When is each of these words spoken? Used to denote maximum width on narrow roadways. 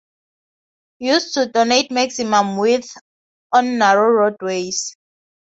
Used 0.97 1.35
to 1.35 1.45
denote 1.45 1.91
maximum 1.91 2.57
width 2.57 2.91
on 3.53 3.77
narrow 3.77 4.09
roadways. 4.09 4.97